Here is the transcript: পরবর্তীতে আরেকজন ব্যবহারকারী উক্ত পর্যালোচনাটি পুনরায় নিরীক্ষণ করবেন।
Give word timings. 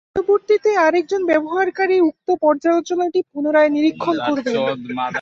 পরবর্তীতে 0.15 0.71
আরেকজন 0.85 1.21
ব্যবহারকারী 1.31 1.95
উক্ত 2.01 2.27
পর্যালোচনাটি 2.43 3.19
পুনরায় 3.31 3.71
নিরীক্ষণ 3.75 4.15
করবেন। 4.27 4.55